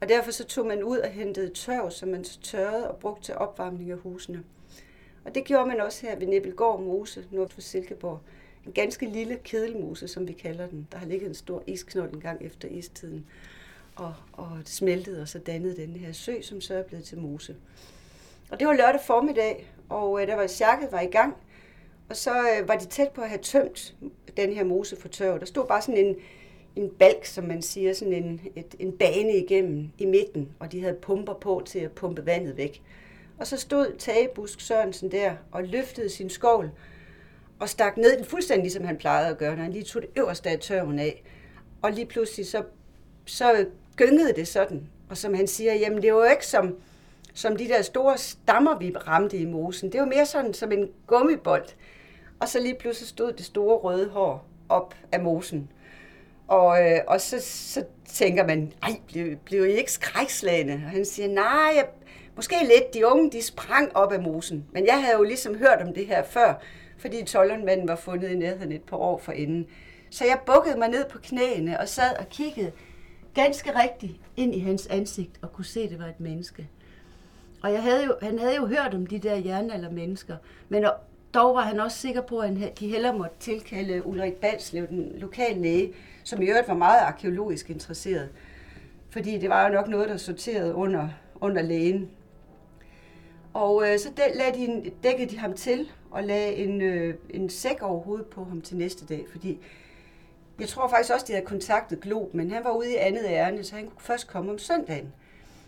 Og 0.00 0.08
derfor 0.08 0.30
så 0.30 0.44
tog 0.44 0.66
man 0.66 0.82
ud 0.82 0.98
og 0.98 1.08
hentede 1.08 1.54
tørv, 1.54 1.90
som 1.90 2.08
man 2.08 2.24
så 2.24 2.40
tørrede 2.40 2.90
og 2.90 2.96
brugte 2.96 3.22
til 3.22 3.34
opvarmning 3.34 3.90
af 3.90 3.98
husene. 3.98 4.42
Og 5.24 5.34
det 5.34 5.44
gjorde 5.44 5.66
man 5.66 5.80
også 5.80 6.06
her 6.06 6.18
ved 6.18 6.26
Nebelgård 6.26 6.82
Mose, 6.82 7.24
nord 7.30 7.50
for 7.50 7.60
Silkeborg. 7.60 8.20
En 8.66 8.72
ganske 8.72 9.06
lille 9.06 9.38
kedelmose, 9.44 10.08
som 10.08 10.28
vi 10.28 10.32
kalder 10.32 10.66
den. 10.66 10.88
Der 10.92 10.98
har 10.98 11.06
ligget 11.06 11.28
en 11.28 11.34
stor 11.34 11.62
isknold 11.66 12.12
en 12.12 12.20
gang 12.20 12.44
efter 12.44 12.68
istiden. 12.68 13.26
Og, 13.94 14.14
og 14.32 14.50
det 14.58 14.68
smeltede, 14.68 15.22
og 15.22 15.28
så 15.28 15.38
dannede 15.38 15.76
den 15.76 15.96
her 15.96 16.12
sø, 16.12 16.40
som 16.42 16.60
så 16.60 16.74
er 16.74 16.82
blevet 16.82 17.04
til 17.04 17.18
mose. 17.18 17.56
Og 18.50 18.60
det 18.60 18.68
var 18.68 18.74
lørdag 18.74 19.00
formiddag, 19.00 19.72
og 19.88 20.22
øh, 20.22 20.26
der 20.26 20.36
var 20.36 20.46
sjakket 20.46 20.92
var 20.92 21.00
i 21.00 21.06
gang. 21.06 21.36
Og 22.08 22.16
så 22.16 22.30
øh, 22.30 22.68
var 22.68 22.76
de 22.76 22.86
tæt 22.86 23.08
på 23.08 23.20
at 23.20 23.28
have 23.28 23.42
tømt 23.42 23.94
den 24.36 24.52
her 24.52 24.64
mose 24.64 24.96
for 24.96 25.08
tørv. 25.08 25.40
Der 25.40 25.46
stod 25.46 25.66
bare 25.66 25.82
sådan 25.82 26.06
en, 26.06 26.16
en 26.76 26.90
balk, 26.98 27.24
som 27.24 27.44
man 27.44 27.62
siger, 27.62 27.94
sådan 27.94 28.12
en, 28.12 28.40
et, 28.56 28.74
en 28.78 28.92
bane 28.92 29.36
igennem 29.36 29.90
i 29.98 30.06
midten, 30.06 30.48
og 30.58 30.72
de 30.72 30.80
havde 30.80 30.94
pumper 30.94 31.34
på 31.34 31.62
til 31.66 31.78
at 31.78 31.92
pumpe 31.92 32.26
vandet 32.26 32.56
væk. 32.56 32.82
Og 33.38 33.46
så 33.46 33.56
stod 33.56 33.96
Tagebusk 33.98 34.60
Sørensen 34.60 35.10
der 35.10 35.34
og 35.52 35.64
løftede 35.64 36.08
sin 36.08 36.30
skovl 36.30 36.70
og 37.58 37.68
stak 37.68 37.96
ned 37.96 38.16
den 38.16 38.24
fuldstændig, 38.24 38.72
som 38.72 38.84
han 38.84 38.96
plejede 38.96 39.28
at 39.28 39.38
gøre, 39.38 39.56
når 39.56 39.62
han 39.62 39.72
lige 39.72 39.84
tog 39.84 40.02
det 40.02 40.10
øverste 40.16 40.50
af 40.50 40.58
tørven 40.58 40.98
af. 40.98 41.22
Og 41.82 41.92
lige 41.92 42.06
pludselig 42.06 42.46
så, 42.46 42.62
så 43.24 43.66
gyngede 43.96 44.32
det 44.32 44.48
sådan. 44.48 44.88
Og 45.10 45.16
som 45.16 45.34
han 45.34 45.46
siger, 45.46 45.74
jamen 45.74 46.02
det 46.02 46.12
var 46.12 46.18
jo 46.18 46.30
ikke 46.30 46.46
som, 46.46 46.76
som 47.36 47.56
de 47.56 47.68
der 47.68 47.82
store 47.82 48.18
stammer, 48.18 48.78
vi 48.78 48.92
ramte 48.96 49.36
i 49.36 49.44
mosen. 49.44 49.92
Det 49.92 50.00
var 50.00 50.06
mere 50.06 50.26
sådan 50.26 50.54
som 50.54 50.72
en 50.72 50.88
gummibold. 51.06 51.64
Og 52.40 52.48
så 52.48 52.60
lige 52.60 52.74
pludselig 52.74 53.08
stod 53.08 53.32
det 53.32 53.44
store 53.44 53.76
røde 53.76 54.08
hår 54.08 54.46
op 54.68 54.94
af 55.12 55.20
mosen. 55.20 55.70
Og, 56.48 56.84
øh, 56.84 57.00
og 57.06 57.20
så, 57.20 57.36
så 57.40 57.84
tænker 58.08 58.46
man, 58.46 58.72
ej, 58.82 59.00
blev, 59.06 59.36
blev 59.36 59.66
I 59.66 59.70
ikke 59.70 59.92
skrækslagende? 59.92 60.72
Og 60.74 60.90
han 60.90 61.04
siger, 61.04 61.28
nej, 61.28 61.72
jeg, 61.74 61.86
måske 62.36 62.54
lidt. 62.60 62.94
De 62.94 63.06
unge, 63.06 63.32
de 63.32 63.42
sprang 63.42 63.96
op 63.96 64.12
af 64.12 64.22
mosen. 64.22 64.66
Men 64.72 64.86
jeg 64.86 65.02
havde 65.02 65.16
jo 65.16 65.22
ligesom 65.22 65.58
hørt 65.58 65.82
om 65.82 65.94
det 65.94 66.06
her 66.06 66.22
før, 66.22 66.54
fordi 66.98 67.24
tollermanden 67.24 67.88
var 67.88 67.96
fundet 67.96 68.30
i 68.30 68.36
nærheden 68.36 68.72
et 68.72 68.82
par 68.82 68.96
år 68.96 69.18
forinden. 69.18 69.66
Så 70.10 70.24
jeg 70.24 70.38
bukkede 70.46 70.78
mig 70.78 70.88
ned 70.88 71.04
på 71.10 71.18
knæene 71.18 71.80
og 71.80 71.88
sad 71.88 72.16
og 72.18 72.28
kiggede 72.28 72.72
ganske 73.34 73.70
rigtigt 73.82 74.12
ind 74.36 74.54
i 74.54 74.58
hans 74.58 74.86
ansigt 74.86 75.38
og 75.42 75.52
kunne 75.52 75.64
se, 75.64 75.80
at 75.80 75.90
det 75.90 75.98
var 75.98 76.06
et 76.06 76.20
menneske. 76.20 76.68
Og 77.62 77.72
jeg 77.72 77.82
havde 77.82 78.04
jo, 78.04 78.14
han 78.22 78.38
havde 78.38 78.56
jo 78.56 78.66
hørt 78.66 78.94
om 78.94 79.06
de 79.06 79.18
der 79.18 79.34
jernalder 79.34 79.90
mennesker, 79.90 80.36
men 80.68 80.84
dog 81.34 81.54
var 81.54 81.60
han 81.60 81.80
også 81.80 81.98
sikker 81.98 82.20
på, 82.20 82.38
at 82.38 82.52
de 82.80 82.88
heller 82.88 83.12
måtte 83.12 83.36
tilkalde 83.40 84.06
Ulrik 84.06 84.34
Balslev, 84.34 84.88
den 84.88 85.12
lokale 85.16 85.62
læge, 85.62 85.92
som 86.24 86.42
i 86.42 86.46
øvrigt 86.46 86.68
var 86.68 86.74
meget 86.74 87.00
arkeologisk 87.00 87.70
interesseret. 87.70 88.28
Fordi 89.10 89.38
det 89.38 89.48
var 89.48 89.68
jo 89.68 89.74
nok 89.74 89.88
noget, 89.88 90.08
der 90.08 90.16
sorterede 90.16 90.74
under, 90.74 91.08
under 91.40 91.62
lægen. 91.62 92.10
Og 93.54 93.88
øh, 93.88 93.98
så 93.98 94.10
lagde 94.34 94.58
de, 94.58 94.90
dækkede 95.02 95.30
de 95.30 95.38
ham 95.38 95.52
til 95.52 95.90
og 96.10 96.24
lagde 96.24 96.54
en, 96.54 96.80
øh, 96.80 97.14
en 97.30 97.50
sæk 97.50 97.82
over 97.82 98.02
hovedet 98.02 98.26
på 98.26 98.44
ham 98.44 98.60
til 98.60 98.76
næste 98.76 99.06
dag, 99.06 99.24
fordi 99.30 99.58
jeg 100.60 100.68
tror 100.68 100.88
faktisk 100.88 101.14
også, 101.14 101.26
de 101.26 101.32
havde 101.32 101.46
kontaktet 101.46 102.00
Glob, 102.00 102.34
men 102.34 102.50
han 102.50 102.64
var 102.64 102.70
ude 102.70 102.92
i 102.92 102.96
andet 102.96 103.24
ærne, 103.24 103.64
så 103.64 103.74
han 103.74 103.84
kunne 103.84 104.00
først 104.00 104.28
komme 104.28 104.52
om 104.52 104.58
søndagen. 104.58 105.12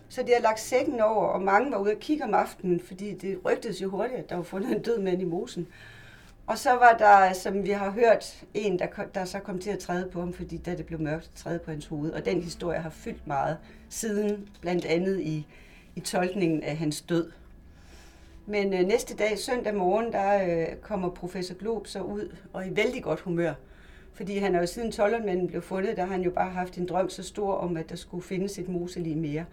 Så 0.08 0.22
de 0.22 0.28
havde 0.28 0.42
lagt 0.42 0.60
sækken 0.60 1.00
over, 1.00 1.26
og 1.26 1.42
mange 1.42 1.70
var 1.70 1.78
ude 1.78 1.92
og 1.92 1.98
kigge 1.98 2.24
om 2.24 2.34
aftenen, 2.34 2.80
fordi 2.80 3.14
det 3.14 3.40
rygtedes 3.44 3.82
jo 3.82 3.90
hurtigt, 3.90 4.18
at 4.18 4.30
der 4.30 4.36
var 4.36 4.42
fundet 4.42 4.76
en 4.76 4.82
død 4.82 4.98
mand 4.98 5.20
i 5.22 5.24
mosen. 5.24 5.68
Og 6.46 6.58
så 6.58 6.70
var 6.70 6.96
der, 6.98 7.32
som 7.32 7.64
vi 7.64 7.70
har 7.70 7.90
hørt, 7.90 8.44
en, 8.54 8.78
der, 8.78 8.86
der 9.14 9.24
så 9.24 9.38
kom 9.38 9.58
til 9.58 9.70
at 9.70 9.78
træde 9.78 10.08
på 10.12 10.20
ham, 10.20 10.32
fordi 10.32 10.56
da 10.56 10.74
det 10.74 10.86
blev 10.86 11.00
mørkt, 11.00 11.30
træde 11.36 11.58
på 11.58 11.70
hans 11.70 11.86
hoved. 11.86 12.12
Og 12.12 12.24
den 12.24 12.42
historie 12.42 12.78
har 12.78 12.90
fyldt 12.90 13.26
meget 13.26 13.58
siden, 13.88 14.48
blandt 14.60 14.84
andet 14.84 15.20
i, 15.20 15.46
i 15.96 16.00
tolkningen 16.00 16.62
af 16.62 16.76
hans 16.76 17.00
død. 17.00 17.30
Men 18.46 18.74
øh, 18.74 18.80
næste 18.80 19.16
dag, 19.16 19.38
søndag 19.38 19.74
morgen, 19.74 20.12
der 20.12 20.44
øh, 20.44 20.76
kommer 20.76 21.10
professor 21.10 21.54
Glob 21.54 21.86
så 21.86 22.00
ud 22.00 22.36
og 22.52 22.66
i 22.66 22.76
vældig 22.76 23.02
godt 23.02 23.20
humør. 23.20 23.54
Fordi 24.14 24.38
han 24.38 24.54
er 24.54 24.60
jo 24.60 24.66
siden 24.66 24.92
tollernmanden 24.92 25.48
blev 25.48 25.62
fundet, 25.62 25.96
der 25.96 26.04
har 26.04 26.12
han 26.12 26.22
jo 26.22 26.30
bare 26.30 26.50
haft 26.50 26.78
en 26.78 26.86
drøm 26.86 27.08
så 27.10 27.22
stor 27.22 27.54
om, 27.54 27.76
at 27.76 27.90
der 27.90 27.96
skulle 27.96 28.22
findes 28.22 28.58
et 28.58 28.68
moselig 28.68 29.18
mere. 29.18 29.44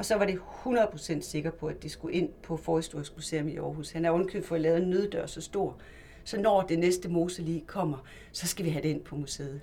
Og 0.00 0.06
så 0.06 0.16
var 0.16 0.24
det 0.24 0.38
100% 0.66 1.20
sikker 1.20 1.50
på, 1.50 1.66
at 1.66 1.82
det 1.82 1.90
skulle 1.90 2.14
ind 2.14 2.28
på 2.42 2.56
Forhistorisk 2.56 3.16
Museum 3.16 3.48
i 3.48 3.56
Aarhus. 3.56 3.90
Han 3.90 4.04
er 4.04 4.10
undkøbt 4.10 4.46
for 4.46 4.54
at 4.54 4.60
lave 4.60 4.76
en 4.76 4.90
nøddør 4.90 5.26
så 5.26 5.40
stor, 5.40 5.76
så 6.24 6.40
når 6.40 6.62
det 6.62 6.78
næste 6.78 7.08
moselig 7.08 7.64
kommer, 7.66 7.96
så 8.32 8.46
skal 8.46 8.64
vi 8.64 8.70
have 8.70 8.82
det 8.82 8.88
ind 8.88 9.00
på 9.00 9.16
museet. 9.16 9.60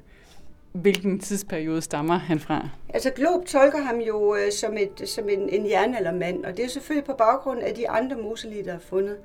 Hvilken 0.72 1.20
tidsperiode 1.20 1.82
stammer 1.82 2.18
han 2.18 2.40
fra? 2.40 2.70
Altså 2.90 3.12
Glob 3.16 3.46
tolker 3.46 3.82
ham 3.82 3.98
jo 3.98 4.36
øh, 4.36 4.52
som, 4.52 4.78
et, 4.78 5.10
som 5.10 5.30
en, 5.30 5.50
en 5.50 5.70
jernaldermand, 5.70 6.46
og 6.46 6.58
det 6.58 6.66
er 6.66 6.70
selvfølgelig 6.70 7.06
på 7.06 7.16
baggrund 7.18 7.60
af 7.60 7.76
de 7.76 7.90
andre 7.90 8.16
moselige, 8.16 8.66
der 8.66 8.74
er 8.74 8.80
fundet. 8.80 9.18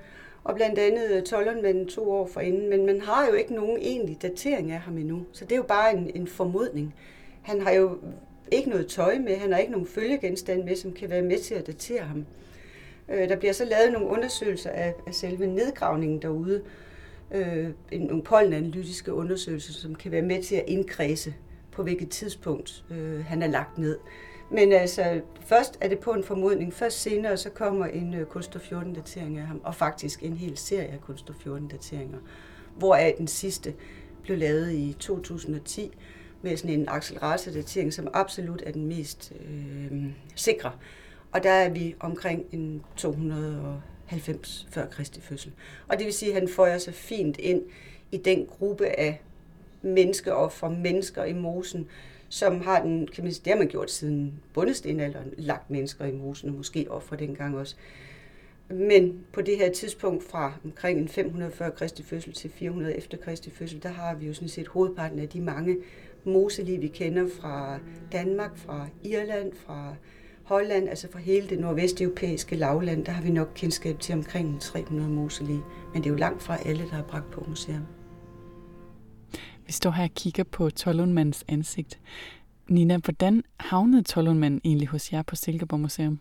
Og 0.45 0.54
blandt 0.54 0.78
andet 0.78 1.11
øh, 1.11 1.23
tolleren 1.23 1.88
to 1.88 2.11
år 2.11 2.26
forinden, 2.26 2.71
men 2.71 2.87
man 2.87 3.00
har 3.00 3.26
jo 3.26 3.33
ikke 3.33 3.54
nogen 3.54 3.78
egentlig 3.81 4.23
datering 4.23 4.71
af 4.71 4.81
ham 4.81 4.99
endnu. 4.99 5.25
Så 5.33 5.45
det 5.45 5.52
er 5.52 5.57
jo 5.57 5.62
bare 5.62 5.97
en, 5.97 6.11
en 6.14 6.26
formodning. 6.26 6.95
Han 7.42 7.61
har 7.61 7.73
jo 7.73 7.99
ikke 8.50 8.70
noget 8.70 8.87
tøj 8.87 9.18
med, 9.18 9.37
han 9.37 9.52
har 9.52 9.58
ikke 9.58 9.72
nogen 9.72 9.87
følgegenstand 9.87 10.64
med, 10.64 10.76
som 10.76 10.92
kan 10.92 11.11
være 11.11 11.22
med 11.22 11.38
til 11.38 11.54
at 11.54 11.66
datere 11.66 12.02
ham. 12.02 12.26
Øh, 13.08 13.28
der 13.28 13.37
bliver 13.37 13.52
så 13.52 13.64
lavet 13.64 13.92
nogle 13.92 14.08
undersøgelser 14.08 14.70
af, 14.70 14.94
af 15.06 15.14
selve 15.14 15.46
nedgravningen 15.46 16.22
derude, 16.22 16.62
øh, 17.30 17.70
nogle 17.92 18.22
pollenanalytiske 18.22 19.12
undersøgelser, 19.12 19.72
som 19.72 19.94
kan 19.94 20.12
være 20.12 20.22
med 20.22 20.42
til 20.42 20.56
at 20.56 20.64
indkredse 20.66 21.34
på 21.72 21.82
hvilket 21.82 22.08
tidspunkt 22.08 22.84
øh, 22.90 23.25
han 23.25 23.42
er 23.42 23.46
lagt 23.46 23.78
ned. 23.78 23.99
Men 24.50 24.72
altså, 24.72 25.20
først 25.46 25.78
er 25.80 25.88
det 25.88 25.99
på 25.99 26.11
en 26.11 26.25
formodning. 26.25 26.75
Først 26.75 27.02
senere, 27.02 27.37
så 27.37 27.50
kommer 27.50 27.87
en 27.87 28.14
øh, 28.14 28.26
kunststof 28.26 28.62
14 28.62 28.94
datering 28.94 29.38
af 29.38 29.46
ham, 29.46 29.61
og 29.64 29.75
faktisk 29.75 30.22
en 30.22 30.37
hel 30.37 30.56
serie 30.58 30.88
af 30.88 31.00
kunststof 31.00 31.37
14 31.42 31.68
dateringer, 31.68 32.18
hvoraf 32.76 33.14
den 33.18 33.26
sidste 33.26 33.75
blev 34.22 34.38
lavet 34.38 34.72
i 34.72 34.96
2010 34.99 35.92
med 36.42 36.56
sådan 36.56 36.80
en 36.80 36.88
acceleratordatering, 36.88 37.92
som 37.92 38.08
absolut 38.12 38.62
er 38.66 38.72
den 38.72 38.87
mest 38.87 39.32
øh, 39.50 40.04
sikre. 40.34 40.72
Og 41.32 41.42
der 41.42 41.50
er 41.50 41.68
vi 41.68 41.94
omkring 42.00 42.44
en 42.52 42.82
290 42.96 44.66
før 44.70 44.87
Kristi 44.87 45.20
fødsel. 45.20 45.52
Og 45.88 45.99
det 45.99 46.06
vil 46.06 46.14
sige, 46.14 46.32
at 46.32 46.40
han 46.40 46.49
får 46.49 46.78
sig 46.78 46.94
fint 46.94 47.38
ind 47.38 47.62
i 48.12 48.16
den 48.16 48.46
gruppe 48.46 48.87
af 48.87 49.20
menneskeoffer, 49.82 50.68
mennesker 50.68 51.25
i 51.25 51.32
mosen, 51.32 51.88
som 52.28 52.61
har 52.61 52.82
den, 52.82 53.06
kan 53.06 53.25
man 53.25 53.32
sige, 53.32 53.44
det 53.44 53.52
har 53.52 53.58
man 53.58 53.68
gjort 53.68 53.90
siden 53.90 54.40
bundestenalderen, 54.54 55.34
lagt 55.38 55.70
mennesker 55.70 56.04
i 56.04 56.12
mosen, 56.12 56.49
og 56.49 56.54
måske 56.54 56.87
offer 56.90 57.16
dengang 57.16 57.56
også. 57.58 57.76
Men 58.68 59.25
på 59.32 59.42
det 59.42 59.56
her 59.56 59.72
tidspunkt 59.72 60.25
fra 60.25 60.52
omkring 60.64 60.99
en 60.99 61.08
540 61.08 61.70
Kristi 61.70 62.02
fødsel 62.02 62.32
til 62.32 62.50
400 62.50 62.96
efter 62.96 63.16
Kristi 63.16 63.50
fødsel, 63.50 63.82
der 63.82 63.88
har 63.88 64.14
vi 64.14 64.26
jo 64.26 64.34
sådan 64.34 64.49
set 64.49 64.68
hovedparten 64.68 65.18
af 65.18 65.28
de 65.28 65.40
mange 65.40 65.76
moseliv, 66.25 66.81
vi 66.83 66.88
kender 66.88 67.29
fra 67.41 67.79
Danmark, 68.12 68.59
fra 68.59 68.87
Irland, 69.05 69.52
fra 69.67 69.95
Holland, 70.43 70.88
altså 70.88 71.09
fra 71.12 71.19
hele 71.19 71.49
det 71.49 71.59
nordvesteuropæiske 71.59 72.57
lavland, 72.57 73.05
der 73.05 73.12
har 73.12 73.23
vi 73.23 73.31
nok 73.31 73.49
kendskab 73.55 74.00
til 74.00 74.14
omkring 74.14 74.61
300 74.61 75.11
moseliv. 75.11 75.61
Men 75.93 76.02
det 76.02 76.07
er 76.07 76.14
jo 76.14 76.19
langt 76.19 76.43
fra 76.43 76.59
alle, 76.67 76.83
der 76.83 76.95
har 76.95 77.02
bragt 77.02 77.31
på 77.31 77.45
museum. 77.49 77.87
Vi 79.67 79.73
står 79.73 79.91
her 79.91 80.05
og 80.05 80.11
kigger 80.14 80.45
på 80.45 80.71
Tollundmandens 80.71 81.45
ansigt. 81.49 82.00
Nina, 82.69 82.97
hvordan 82.97 83.43
havnede 83.61 84.02
Tollundmanden 84.02 84.61
egentlig 84.64 84.88
hos 84.88 85.12
jer 85.12 85.23
på 85.23 85.37
Silkeborg 85.37 85.81
Museum? 85.81 86.21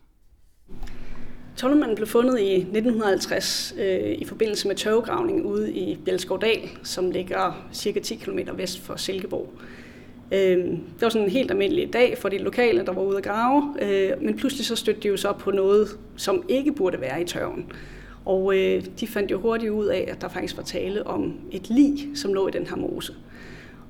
Tollundmanden 1.56 1.96
blev 1.96 2.08
fundet 2.08 2.40
i 2.40 2.54
1950 2.54 3.74
øh, 3.78 4.12
i 4.12 4.24
forbindelse 4.24 4.68
med 4.68 4.76
tørvegravning 4.76 5.46
ude 5.46 5.72
i 5.72 5.96
Bjelskovdal, 6.04 6.70
som 6.82 7.10
ligger 7.10 7.68
cirka 7.72 8.00
10 8.00 8.14
km 8.14 8.38
vest 8.56 8.80
for 8.80 8.96
Silkeborg. 8.96 9.52
Øh, 10.32 10.58
det 10.66 11.00
var 11.00 11.08
sådan 11.08 11.26
en 11.26 11.32
helt 11.32 11.50
almindelig 11.50 11.92
dag 11.92 12.18
for 12.18 12.28
de 12.28 12.38
lokale, 12.38 12.86
der 12.86 12.92
var 12.92 13.02
ude 13.02 13.16
at 13.16 13.24
grave, 13.24 13.74
øh, 13.82 14.10
men 14.20 14.36
pludselig 14.36 14.66
så 14.66 14.76
stødte 14.76 15.00
de 15.00 15.08
jo 15.08 15.16
så 15.16 15.32
på 15.32 15.50
noget, 15.50 15.88
som 16.16 16.42
ikke 16.48 16.72
burde 16.72 17.00
være 17.00 17.22
i 17.22 17.24
tørven. 17.24 17.72
Og 18.24 18.58
øh, 18.58 18.84
de 19.00 19.06
fandt 19.06 19.30
jo 19.30 19.40
hurtigt 19.40 19.72
ud 19.72 19.86
af, 19.86 20.08
at 20.08 20.20
der 20.20 20.28
faktisk 20.28 20.56
var 20.56 20.62
tale 20.62 21.06
om 21.06 21.34
et 21.50 21.70
lig, 21.70 22.08
som 22.14 22.34
lå 22.34 22.48
i 22.48 22.50
den 22.50 22.66
her 22.66 22.76
mose. 22.76 23.14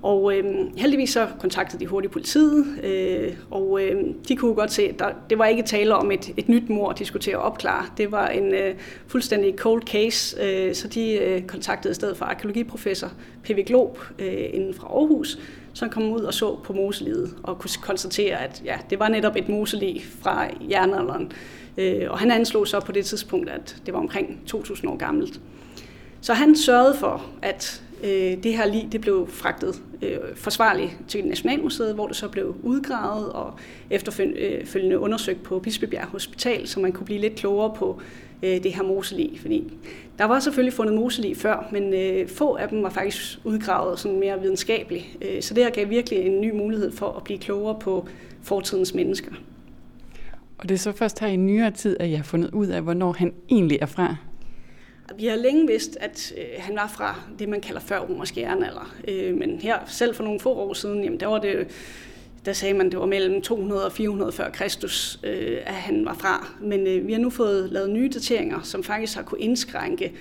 Og 0.02 0.36
øh, 0.36 0.44
heldigvis 0.76 1.10
så 1.10 1.28
kontaktede 1.40 1.80
de 1.80 1.86
hurtigt 1.86 2.12
politiet, 2.12 2.66
øh, 2.84 3.32
og 3.50 3.82
øh, 3.82 4.04
de 4.28 4.36
kunne 4.36 4.54
godt 4.54 4.72
se, 4.72 4.82
at 4.82 4.98
der, 4.98 5.08
det 5.30 5.38
var 5.38 5.46
ikke 5.46 5.62
tale 5.62 5.94
om 5.94 6.10
et, 6.10 6.34
et 6.36 6.48
nyt 6.48 6.68
mor, 6.68 6.92
de 6.92 7.04
skulle 7.04 7.22
til 7.22 7.30
at 7.30 7.38
opklare. 7.38 7.84
Det 7.96 8.12
var 8.12 8.28
en 8.28 8.54
øh, 8.54 8.74
fuldstændig 9.06 9.54
cold 9.56 9.82
case, 9.82 10.42
øh, 10.42 10.74
så 10.74 10.88
de 10.88 11.12
øh, 11.12 11.42
kontaktede 11.42 11.92
i 11.92 11.94
stedet 11.94 12.16
for 12.16 12.24
arkeologiprofessor 12.24 13.12
P.V. 13.42 13.64
Glob 13.66 13.98
øh, 14.18 14.44
inden 14.52 14.74
fra 14.74 14.86
Aarhus, 14.86 15.38
som 15.74 15.90
kom 15.90 16.12
ud 16.12 16.20
og 16.20 16.34
så 16.34 16.56
på 16.64 16.72
moselivet 16.72 17.34
og 17.42 17.58
kunne 17.58 17.70
konstatere, 17.82 18.36
at 18.36 18.62
ja, 18.64 18.76
det 18.90 18.98
var 18.98 19.08
netop 19.08 19.36
et 19.36 19.48
moselig 19.48 20.02
fra 20.20 20.46
jernalderen. 20.70 21.32
Øh, 21.76 22.10
og 22.10 22.18
han 22.18 22.30
anslog 22.30 22.68
så 22.68 22.80
på 22.80 22.92
det 22.92 23.04
tidspunkt, 23.04 23.50
at 23.50 23.76
det 23.86 23.94
var 23.94 24.00
omkring 24.00 24.40
2.000 24.54 24.88
år 24.88 24.96
gammelt. 24.96 25.40
Så 26.20 26.34
han 26.34 26.56
sørgede 26.56 26.94
for, 26.96 27.26
at 27.42 27.82
øh, 28.04 28.42
det 28.42 28.56
her 28.56 28.66
lig 28.66 28.88
det 28.92 29.00
blev 29.00 29.28
fragtet 29.28 29.82
øh, 30.02 30.18
forsvarligt 30.34 30.96
til 31.08 31.24
Nationalmuseet, 31.24 31.94
hvor 31.94 32.06
det 32.06 32.16
så 32.16 32.28
blev 32.28 32.56
udgravet 32.62 33.32
og 33.32 33.54
efterfølgende 33.90 34.94
øh, 34.94 35.02
undersøgt 35.02 35.42
på 35.42 35.58
Bispebjerg 35.58 36.06
Hospital, 36.06 36.68
så 36.68 36.80
man 36.80 36.92
kunne 36.92 37.06
blive 37.06 37.20
lidt 37.20 37.34
klogere 37.34 37.74
på 37.76 38.00
øh, 38.42 38.62
det 38.62 38.74
her 38.74 38.82
moselig. 38.82 39.38
Fordi 39.40 39.72
der 40.18 40.24
var 40.24 40.40
selvfølgelig 40.40 40.72
fundet 40.72 40.94
moselig 40.94 41.36
før, 41.36 41.68
men 41.72 41.94
øh, 41.94 42.28
få 42.28 42.54
af 42.54 42.68
dem 42.68 42.82
var 42.82 42.90
faktisk 42.90 43.38
udgravet 43.44 43.98
sådan 43.98 44.20
mere 44.20 44.40
videnskabeligt. 44.40 45.06
Øh, 45.22 45.42
så 45.42 45.54
det 45.54 45.64
her 45.64 45.70
gav 45.70 45.88
virkelig 45.88 46.18
en 46.18 46.40
ny 46.40 46.50
mulighed 46.50 46.92
for 46.92 47.12
at 47.12 47.24
blive 47.24 47.38
klogere 47.38 47.78
på 47.80 48.08
fortidens 48.42 48.94
mennesker. 48.94 49.32
Og 50.58 50.68
det 50.68 50.74
er 50.74 50.78
så 50.78 50.92
først 50.92 51.20
her 51.20 51.28
i 51.28 51.36
nyere 51.36 51.70
tid, 51.70 51.96
at 52.00 52.10
jeg 52.10 52.18
har 52.18 52.24
fundet 52.24 52.50
ud 52.50 52.66
af, 52.66 52.82
hvornår 52.82 53.12
han 53.12 53.32
egentlig 53.50 53.78
er 53.80 53.86
fra. 53.86 54.16
Vi 55.16 55.26
har 55.26 55.36
længe 55.36 55.66
vidst, 55.66 55.96
at 56.00 56.32
øh, 56.38 56.44
han 56.58 56.76
var 56.76 56.92
fra 56.96 57.20
det, 57.38 57.48
man 57.48 57.60
kalder 57.60 57.80
før 57.80 57.98
romersk 57.98 58.36
jernalder. 58.38 58.94
Øh, 59.08 59.36
men 59.36 59.60
her, 59.60 59.78
selv 59.86 60.14
for 60.14 60.24
nogle 60.24 60.40
få 60.40 60.54
år 60.54 60.72
siden, 60.72 61.04
jamen, 61.04 61.20
der 61.20 61.26
var 61.26 61.38
det 61.38 61.66
der 62.44 62.52
sagde 62.52 62.74
man, 62.74 62.86
at 62.86 62.92
det 62.92 63.00
var 63.00 63.06
mellem 63.06 63.42
200 63.42 63.86
og 63.86 63.92
400 63.92 64.32
før 64.32 64.50
Kristus, 64.50 65.20
øh, 65.22 65.58
at 65.66 65.74
han 65.74 66.04
var 66.04 66.14
fra. 66.14 66.48
Men 66.60 66.86
øh, 66.86 67.06
vi 67.06 67.12
har 67.12 67.20
nu 67.20 67.30
fået 67.30 67.72
lavet 67.72 67.90
nye 67.90 68.10
dateringer, 68.14 68.62
som 68.62 68.82
faktisk 68.82 69.16
har 69.16 69.22
kunne 69.22 69.40
indskrænke 69.40 70.12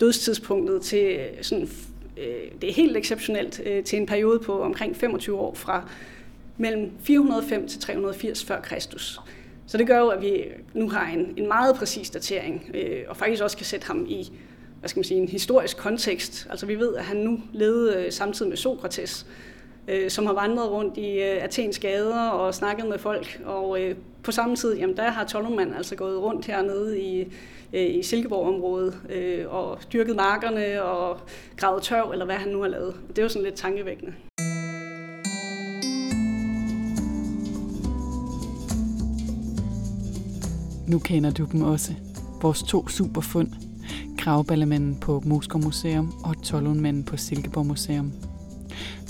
dødstidspunktet 0.00 0.82
til 0.82 1.04
øh, 1.04 1.42
sådan, 1.42 1.68
øh, 2.16 2.60
det 2.60 2.70
er 2.70 2.74
helt 2.74 2.96
exceptionelt, 2.96 3.60
øh, 3.66 3.84
til 3.84 3.98
en 3.98 4.06
periode 4.06 4.38
på 4.38 4.62
omkring 4.62 4.96
25 4.96 5.38
år 5.38 5.54
fra 5.54 5.88
mellem 6.56 6.90
405 7.02 7.68
til 7.68 7.80
380 7.80 8.44
før 8.44 8.60
Kristus. 8.60 9.20
Så 9.66 9.78
det 9.78 9.86
gør 9.86 9.98
jo, 9.98 10.08
at 10.08 10.22
vi 10.22 10.44
nu 10.74 10.88
har 10.88 11.10
en, 11.12 11.34
en 11.36 11.48
meget 11.48 11.76
præcis 11.76 12.10
datering, 12.10 12.70
øh, 12.74 13.02
og 13.08 13.16
faktisk 13.16 13.42
også 13.42 13.56
kan 13.56 13.66
sætte 13.66 13.86
ham 13.86 14.06
i 14.08 14.32
hvad 14.80 14.88
skal 14.88 14.98
man 14.98 15.04
sige, 15.04 15.20
en 15.20 15.28
historisk 15.28 15.76
kontekst. 15.76 16.46
Altså 16.50 16.66
vi 16.66 16.78
ved, 16.78 16.94
at 16.94 17.04
han 17.04 17.16
nu 17.16 17.40
levede 17.52 17.96
øh, 17.96 18.12
samtidig 18.12 18.48
med 18.48 18.56
Sokrates, 18.56 19.26
øh, 19.88 20.10
som 20.10 20.26
har 20.26 20.32
vandret 20.32 20.70
rundt 20.70 20.96
i 20.96 21.12
øh, 21.12 21.44
Athens 21.44 21.78
gader 21.78 22.28
og 22.28 22.54
snakket 22.54 22.88
med 22.88 22.98
folk. 22.98 23.40
Og 23.44 23.82
øh, 23.82 23.96
på 24.22 24.32
samme 24.32 24.56
tid, 24.56 24.76
jamen 24.76 24.96
der 24.96 25.10
har 25.10 25.24
Tolleman 25.24 25.74
altså 25.74 25.96
gået 25.96 26.18
rundt 26.18 26.46
hernede 26.46 27.00
i, 27.00 27.22
øh, 27.72 27.94
i 27.94 28.02
Silkeborg-området 28.02 28.98
øh, 29.10 29.44
og 29.48 29.78
dyrket 29.92 30.16
markerne 30.16 30.82
og 30.82 31.18
gravet 31.56 31.82
tørv, 31.82 32.10
eller 32.10 32.24
hvad 32.24 32.36
han 32.36 32.52
nu 32.52 32.60
har 32.60 32.68
lavet. 32.68 32.94
Det 33.08 33.18
er 33.18 33.22
jo 33.22 33.28
sådan 33.28 33.44
lidt 33.44 33.54
tankevækkende. 33.54 34.12
Nu 40.88 40.98
kender 40.98 41.30
du 41.30 41.46
dem 41.52 41.62
også. 41.62 41.92
Vores 42.42 42.62
to 42.62 42.88
superfund. 42.88 43.48
Gravballemanden 44.18 44.96
på 45.00 45.22
Moskva 45.24 45.58
Museum 45.58 46.12
og 46.24 46.42
Tollundmanden 46.42 47.04
på 47.04 47.16
Silkeborg 47.16 47.66
Museum. 47.66 48.12